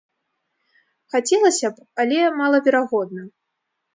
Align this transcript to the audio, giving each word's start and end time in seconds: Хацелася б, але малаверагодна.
Хацелася 1.15 1.67
б, 1.75 1.85
але 2.03 2.19
малаверагодна. 2.39 3.21